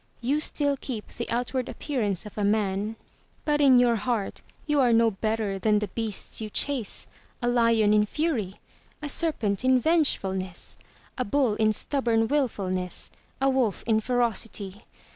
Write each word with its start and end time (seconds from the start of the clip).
You 0.19 0.39
still 0.39 0.77
keep 0.77 1.09
the 1.09 1.29
outward 1.29 1.69
appearance 1.69 2.25
of 2.25 2.35
a 2.35 2.43
man. 2.43 2.95
331 3.45 3.45
MY 3.45 3.45
BOOK 3.45 3.45
HOUSE 3.45 3.45
but 3.45 3.61
in 3.61 3.77
your 3.77 3.95
heart 4.17 4.41
you 4.65 4.79
are 4.81 4.91
no 4.91 5.11
better 5.11 5.59
than 5.59 5.77
the 5.77 5.89
beasts 5.89 6.41
you 6.41 6.49
chase— 6.49 7.07
a 7.43 7.45
Hon 7.47 7.93
in 7.93 8.07
fury, 8.07 8.55
a 9.03 9.07
serpent 9.07 9.63
in 9.63 9.79
vengefulness, 9.79 10.79
a 11.19 11.23
bull 11.23 11.53
in 11.53 11.71
stubborn 11.71 12.27
wil 12.27 12.47
fulness, 12.47 13.11
a 13.39 13.47
wolf 13.47 13.83
in 13.85 13.99
ferocity. 13.99 14.85